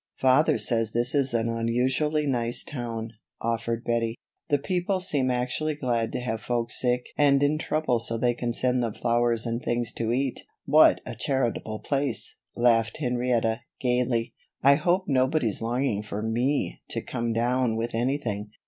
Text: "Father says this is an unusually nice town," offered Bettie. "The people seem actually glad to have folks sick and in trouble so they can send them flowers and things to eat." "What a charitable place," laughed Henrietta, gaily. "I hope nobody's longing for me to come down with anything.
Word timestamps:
"Father 0.15 0.57
says 0.57 0.93
this 0.93 1.13
is 1.13 1.31
an 1.31 1.47
unusually 1.47 2.25
nice 2.25 2.63
town," 2.63 3.11
offered 3.39 3.83
Bettie. 3.83 4.17
"The 4.49 4.57
people 4.57 4.99
seem 4.99 5.29
actually 5.29 5.75
glad 5.75 6.11
to 6.13 6.19
have 6.21 6.41
folks 6.41 6.79
sick 6.81 7.05
and 7.19 7.43
in 7.43 7.59
trouble 7.59 7.99
so 7.99 8.17
they 8.17 8.33
can 8.33 8.51
send 8.51 8.81
them 8.81 8.93
flowers 8.95 9.45
and 9.45 9.61
things 9.61 9.93
to 9.97 10.11
eat." 10.11 10.43
"What 10.65 11.01
a 11.05 11.13
charitable 11.13 11.81
place," 11.81 12.35
laughed 12.55 12.97
Henrietta, 12.97 13.61
gaily. 13.79 14.33
"I 14.63 14.73
hope 14.73 15.03
nobody's 15.07 15.61
longing 15.61 16.01
for 16.01 16.23
me 16.23 16.81
to 16.89 17.03
come 17.03 17.31
down 17.31 17.75
with 17.75 17.93
anything. 17.93 18.49